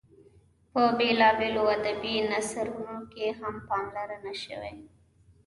په 0.71 0.83
بېلابېلو 0.97 1.63
ادبي 1.75 2.15
نثرونو 2.31 2.97
کې 3.13 3.25
هم 3.39 3.55
پاملرنه 3.67 4.33
شوې. 4.43 4.73